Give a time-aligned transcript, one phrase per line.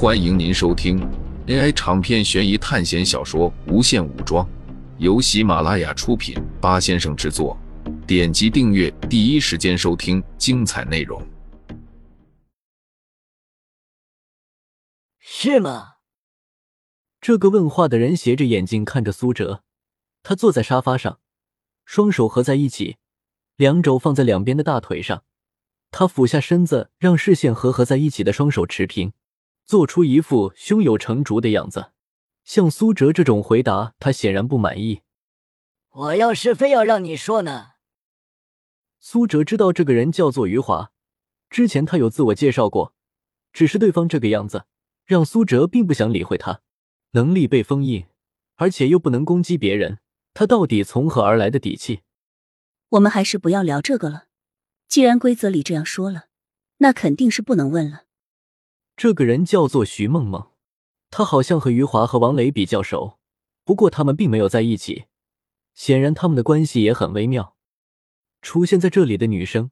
[0.00, 1.00] 欢迎您收听
[1.48, 4.46] AI 长篇悬疑探险小说《无限武装》，
[4.98, 7.58] 由喜马拉雅出品，八先生制作。
[8.06, 11.20] 点击订阅，第一时间收听精彩内容。
[15.18, 15.94] 是吗？
[17.20, 19.64] 这个问话的人斜着眼睛看着苏哲，
[20.22, 21.18] 他坐在沙发上，
[21.84, 22.98] 双手合在一起，
[23.56, 25.24] 两肘放在两边的大腿上。
[25.90, 29.12] 他俯下身子，让视线和合在一起的双手持平，
[29.68, 31.92] 做出一副胸有成竹的样子。
[32.42, 35.02] 像苏哲这种回答，他显然不满意。
[35.90, 37.72] 我要是非要让你说呢？
[38.98, 40.90] 苏哲知道这个人叫做余华，
[41.50, 42.94] 之前他有自我介绍过，
[43.52, 44.64] 只是对方这个样子，
[45.04, 46.62] 让苏哲并不想理会他。
[47.10, 48.06] 能力被封印，
[48.54, 49.98] 而且又不能攻击别人，
[50.32, 52.00] 他到底从何而来的底气？
[52.88, 54.28] 我们还是不要聊这个了。
[54.88, 56.28] 既然规则里这样说了，
[56.78, 58.04] 那肯定是不能问了。
[58.98, 60.50] 这个人叫做徐梦梦，
[61.08, 63.20] 他好像和余华和王磊比较熟，
[63.62, 65.04] 不过他们并没有在一起，
[65.72, 67.56] 显然他们的关系也很微妙。
[68.42, 69.70] 出现在这里的女生，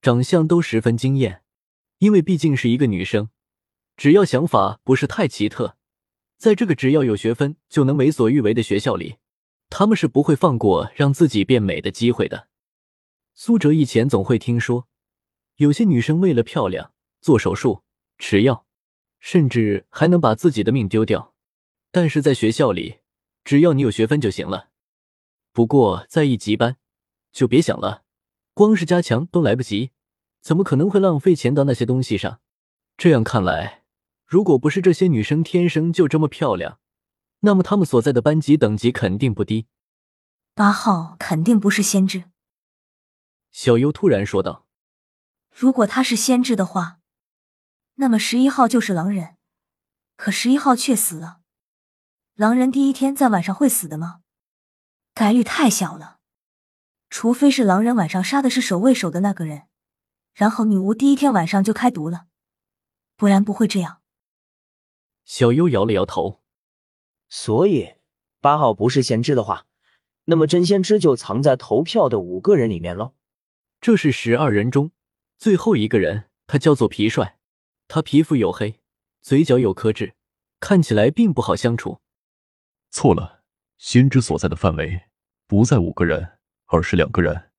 [0.00, 1.42] 长相都十分惊艳，
[1.98, 3.30] 因为毕竟是一个女生，
[3.96, 5.76] 只要想法不是太奇特，
[6.36, 9.16] 在这个只要有学分就能为所欲为的学校里，
[9.68, 12.46] 他们是不会放过让自己变美的机会的。
[13.34, 14.86] 苏哲以前总会听说，
[15.56, 17.82] 有些女生为了漂亮做手术、
[18.18, 18.66] 吃药，
[19.18, 21.34] 甚至还能把自己的命丢掉。
[21.90, 22.98] 但是在学校里，
[23.44, 24.68] 只要你有学分就行了。
[25.52, 26.76] 不过在一级班，
[27.32, 28.04] 就别想了，
[28.54, 29.92] 光是加强都来不及，
[30.40, 32.40] 怎么可能会浪费钱到那些东西上？
[32.96, 33.84] 这样看来，
[34.26, 36.78] 如果不是这些女生天生就这么漂亮，
[37.40, 39.66] 那么她们所在的班级等级肯定不低。
[40.54, 42.24] 八号肯定不是先知。
[43.50, 44.66] 小优突然说道
[45.54, 46.97] ：“如果他是先知的话，
[48.00, 49.36] 那么十一号就是狼人。
[50.16, 51.40] 可十一号却死了，
[52.34, 54.20] 狼人第一天在晚上会死的吗？
[55.14, 56.18] 概率太小了。
[57.10, 59.68] 除非是狼人晚上杀的是守卫守的那个人，
[60.34, 62.26] 然后女巫第一天晚上就开毒了，
[63.16, 64.00] 不然不会这样。”
[65.24, 66.40] 小优摇了摇头。
[67.28, 67.94] 所以
[68.40, 69.66] 八号不是先知的话，
[70.24, 73.14] 那么真先知就藏在投票的五个人里面喽。
[73.80, 74.92] 这是十二人中
[75.36, 77.37] 最后一个人，他叫做皮帅。
[77.88, 78.80] 他皮肤黝黑，
[79.20, 80.14] 嘴角有颗痣，
[80.60, 82.00] 看起来并不好相处。
[82.90, 83.42] 错了，
[83.78, 85.08] 先知所在的范围
[85.46, 87.50] 不在五个人，而是两个人。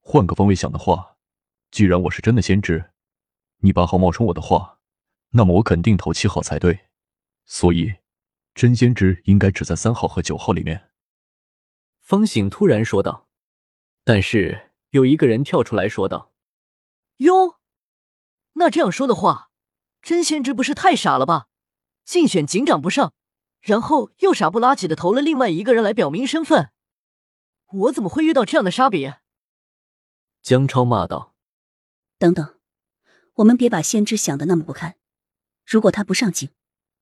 [0.00, 1.16] 换个方位想的话，
[1.70, 2.92] 既然我是真的先知，
[3.58, 4.80] 你八号冒充我的话，
[5.30, 6.86] 那么我肯定投七号才对。
[7.46, 7.94] 所以，
[8.54, 10.90] 真先知应该只在三号和九号里面。
[12.00, 13.28] 方醒突然说道。
[14.02, 14.72] 但是。
[14.90, 16.32] 有一个人跳出来说道
[17.18, 17.58] ：“哟，
[18.52, 19.50] 那这样说的话，
[20.04, 21.48] 真先知不是太傻了吧？
[22.04, 23.14] 竞选警长不上，
[23.62, 26.70] 然后又傻不拉几的投了另外一个人来表明身份。
[27.72, 29.10] 我怎么会遇到这样的傻比？”
[30.42, 31.34] 江超骂道
[32.20, 32.60] ：“等等，
[33.36, 34.96] 我们别把先知想的那么不堪。
[35.64, 36.50] 如果他不上警，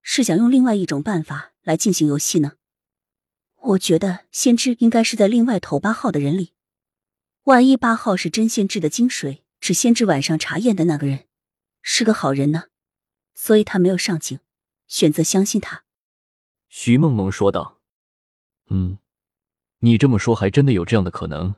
[0.00, 2.52] 是想用另外一种办法来进行游戏呢？
[3.56, 6.54] 我觉得先知应该是在另外投八号的人里。”
[7.44, 11.26] 万一八号是真先知的金水，是先知晚上查验的那个人，
[11.82, 12.64] 是个好人呢，
[13.36, 14.40] 所以他没有上警，
[14.88, 15.84] 选择相信他。
[16.68, 17.80] 徐梦梦说道
[18.70, 18.98] ：“嗯，
[19.78, 21.54] 你这么说还真的有这样的可能。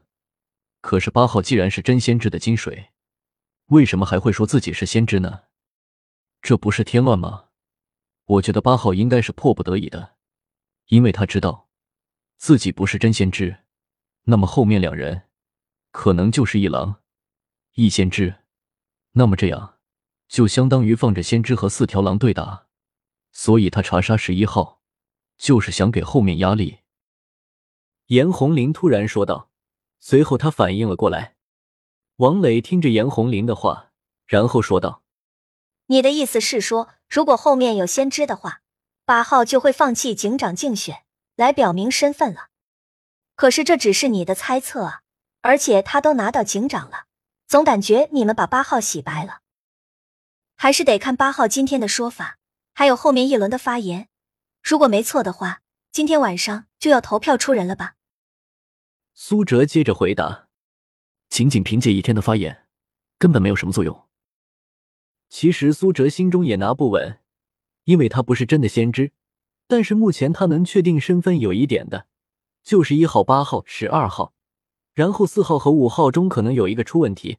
[0.83, 2.91] 可是八号既然是真先知的金水，
[3.69, 5.45] 为什么还会说自己是先知呢？
[6.43, 7.47] 这不是添乱吗？
[8.25, 10.17] 我觉得八号应该是迫不得已的，
[10.89, 11.71] 因为他知道
[12.37, 13.65] 自己不是真先知。
[14.25, 15.23] 那么后面两人。”
[15.91, 17.01] 可能就是一狼，
[17.73, 18.45] 一先知，
[19.13, 19.78] 那么这样
[20.29, 22.67] 就相当于放着先知和四条狼对打，
[23.33, 24.81] 所以他查杀十一号，
[25.37, 26.79] 就是想给后面压力。
[28.07, 29.51] 严红林突然说道，
[29.99, 31.35] 随后他反应了过来。
[32.17, 33.91] 王磊听着严红林的话，
[34.27, 35.03] 然后说道
[35.87, 38.63] ：“你的意思是说，如果后面有先知的话，
[39.05, 41.05] 八号就会放弃警长竞选，
[41.37, 42.49] 来表明身份了？
[43.35, 45.03] 可是这只是你的猜测啊。”
[45.41, 47.05] 而且他都拿到警长了，
[47.47, 49.41] 总感觉你们把八号洗白了，
[50.61, 52.37] 还是得看八号今天的说法，
[52.75, 54.09] 还有后面一轮的发言。
[54.61, 55.63] 如果没错的话，
[55.93, 57.95] 今天晚上就要投票出人了吧？
[59.15, 60.49] 苏哲接着回答
[61.31, 62.67] ：“仅仅凭借一天的发言，
[63.19, 64.09] 根本没有什么作用。”
[65.31, 67.21] 其实苏哲心中也拿不稳，
[67.85, 69.13] 因为他不是真的先知，
[69.69, 72.09] 但是目前他能确定身份有一点的，
[72.65, 74.35] 就是一号、八号、十二号。
[74.93, 77.39] 然后四号和五号中可能有一个出问题，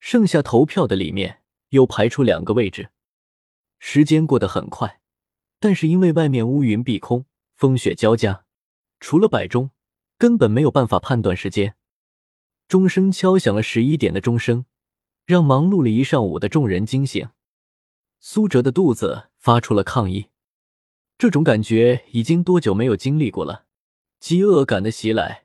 [0.00, 2.90] 剩下投票的里面又排出两个位置。
[3.78, 5.00] 时间过得很快，
[5.60, 8.44] 但是因为外面乌云蔽空，风雪交加，
[9.00, 9.70] 除了摆钟，
[10.16, 11.76] 根本没有办法判断时间。
[12.66, 14.66] 钟声敲响了十一点的钟声，
[15.24, 17.28] 让忙碌了一上午的众人惊醒。
[18.20, 20.30] 苏哲的肚子发出了抗议，
[21.16, 23.66] 这种感觉已经多久没有经历过了？
[24.18, 25.44] 饥饿感的袭来，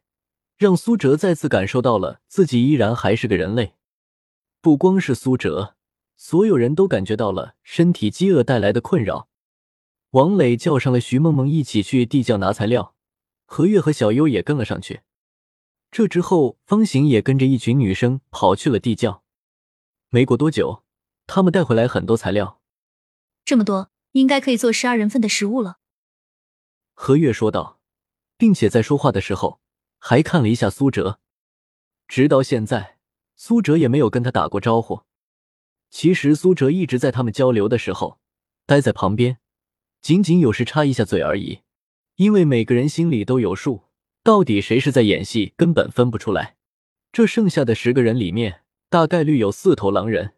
[0.57, 3.75] 让苏哲再次感受到了自己依然还是个人类。
[4.59, 5.75] 不光是苏哲，
[6.15, 9.29] 所有人都感觉到了身体饥饿带来的困扰。
[10.11, 12.95] 王磊叫上了徐梦梦一起去地窖拿材料，
[13.45, 15.01] 何月和小优也跟了上去。
[15.89, 19.23] 这之后，方行也跟着一群女生跑去了地窖。
[20.09, 20.83] 没过多久，
[21.25, 22.61] 他们带回来很多材料，
[23.43, 25.77] 这么多，应该可以做十二人份的食物了。
[26.93, 27.79] 何月说道，
[28.37, 29.59] 并且在说话的时候
[29.97, 31.19] 还看了一下苏哲。
[32.07, 32.99] 直到现在，
[33.35, 35.01] 苏哲也没有跟他打过招呼。
[35.93, 38.17] 其实苏哲一直在他们交流的时候
[38.65, 39.37] 待在旁边。
[40.01, 41.59] 仅仅有时插一下嘴而已，
[42.15, 43.83] 因为每个人心里都有数，
[44.23, 46.55] 到底谁是在演戏，根本分不出来。
[47.11, 50.33] 这剩下的十个人里面，大概率有四头狼人。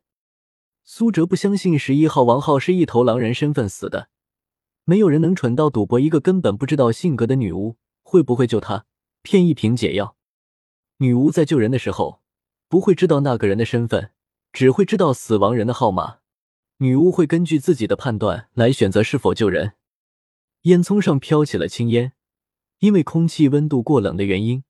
[0.83, 4.09] 苏哲不相信十一号王浩是一头狼人身份死的，
[4.83, 8.85] 没有人能蠢到赌博一个根本不知道性格的女巫会不会救他，
[9.21, 10.17] 骗一瓶解药。
[10.97, 12.21] 女巫在救人的时候，
[12.67, 14.11] 不会知道那个人的身份，
[14.55, 16.19] 只会知道死亡人的号码。
[16.77, 19.73] 女巫会根据自己的判断来选择是否救人。
[20.61, 22.13] 烟囱上飘起了青烟，
[22.79, 24.63] 因为空气温度过冷的原因，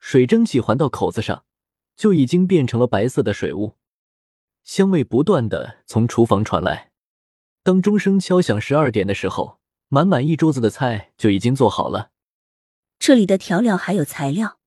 [0.00, 1.44] 水蒸气环到口子上，
[1.96, 3.76] 就已经变成了白色的水雾。
[4.64, 6.90] 香味不断的从厨房传来。
[7.62, 12.10] 当钟声敲响十二点的时候，满满一桌子的菜就已经做好了。
[12.98, 14.58] 这里的调料还有材料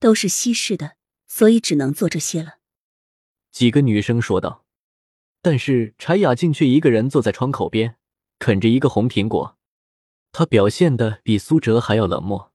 [0.00, 0.96] 都是稀释的，
[1.28, 2.57] 所以只能做这些了。
[3.50, 4.64] 几个女生说道。
[5.40, 7.96] 但是柴雅静却一个人坐在窗口边，
[8.38, 9.56] 啃着一个红苹果。
[10.32, 12.52] 她表现的比苏哲还要冷漠。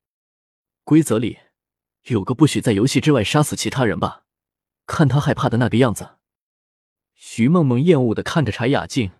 [0.83, 1.39] 规则里
[2.03, 4.25] 有个不许在游戏之外杀死其他人吧？
[4.85, 6.17] 看他害怕的那个样子。
[7.15, 9.11] 徐梦梦厌恶的看着柴雅静。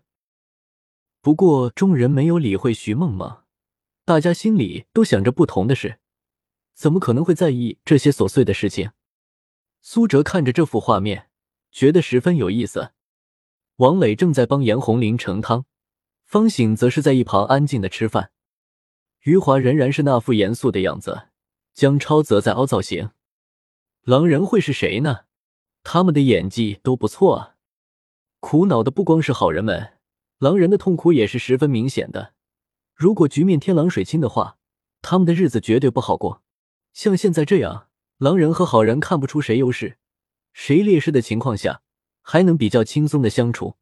[1.22, 3.44] 不过众人没有理会徐梦梦，
[4.04, 6.00] 大家心里都想着不同的事，
[6.74, 8.92] 怎么可能会在意这些琐碎的事情？
[9.82, 11.30] 苏哲看着这幅画面，
[11.74, 12.92] 觉得十分有意思。
[13.78, 15.66] 王磊正在帮严红林盛汤，
[16.24, 18.32] 方醒则是在一旁安静的吃饭。
[19.24, 21.30] 余华仍然是那副严肃的样子，
[21.74, 23.10] 江超则在凹造型。
[24.04, 25.22] 狼人会是谁呢？
[25.82, 27.56] 他们的演技都不错啊。
[28.40, 29.94] 苦恼的不光是好人们，
[30.38, 32.34] 狼人的痛苦也是十分明显的。
[32.94, 34.58] 如果局面天狼水清的话，
[35.02, 36.44] 他们的日子绝对不好过。
[36.94, 37.88] 像现在这样，
[38.20, 39.98] 狼人和好人看不出谁优势，
[40.54, 41.82] 谁劣势的情况下。
[42.26, 43.76] 还能比较轻松的相处。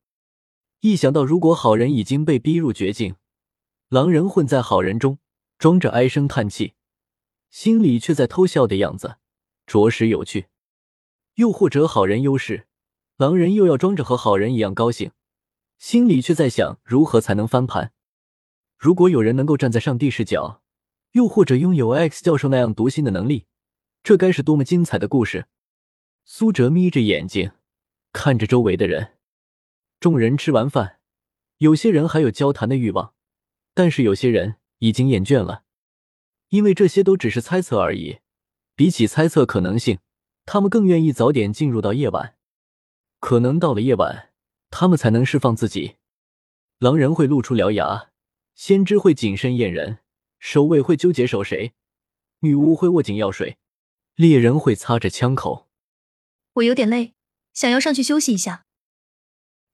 [0.80, 3.16] 一想到如果好人已经被逼入绝境，
[3.88, 5.20] 狼人混在好人中，
[5.60, 6.74] 装着唉声叹气，
[7.52, 9.18] 心里却在偷笑的样子，
[9.68, 10.48] 着实有趣。
[11.36, 12.66] 又或者好人优势，
[13.16, 15.12] 狼人又要装着和好人一样高兴，
[15.78, 17.94] 心里却在想如何才能翻盘。
[18.76, 20.64] 如果有人能够站在上帝视角，
[21.12, 23.46] 又或者拥有 X 教授那样读心的能力，
[24.02, 25.46] 这该是多么精彩的故事！
[26.24, 27.52] 苏哲眯着眼睛。
[28.14, 29.14] 看着周围的人，
[30.02, 31.00] 众人吃完饭，
[31.60, 33.14] 有些人还有交谈的欲望，
[33.74, 35.64] 但是有些人已经厌倦了，
[36.50, 38.20] 因为这些都只是猜测而已。
[38.76, 40.00] 比起猜测可能性，
[40.46, 42.36] 他们更愿意早点进入到夜晚。
[43.22, 44.34] 可能到了夜晚，
[44.70, 45.96] 他们才能释放自己。
[46.80, 48.10] 狼人会露出獠牙，
[48.56, 50.00] 先知会谨慎验人，
[50.40, 51.74] 守卫会纠结守谁，
[52.40, 53.58] 女巫会握紧药水，
[54.16, 55.71] 猎人会擦着枪口。
[56.54, 57.14] 我有点累。
[57.54, 58.66] 想要上去休息一下，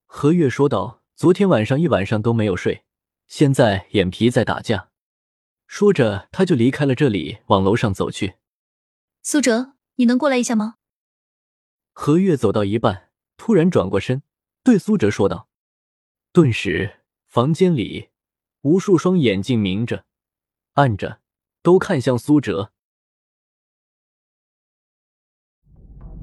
[0.05, 2.83] 何月说道：“昨天晚上一晚上都没有睡，
[3.27, 4.89] 现在眼皮在打架。”
[5.67, 8.37] 说着，他就离开了这里，往楼上走去。
[9.21, 10.77] 苏哲，你能过来一下吗？
[11.93, 14.23] 何月走到一半，突然转过身，
[14.63, 15.49] 对苏哲说道。
[16.31, 18.09] 顿时，房间里
[18.61, 20.05] 无数双眼睛明着、
[20.73, 21.21] 暗着，
[21.61, 22.71] 都看向苏哲。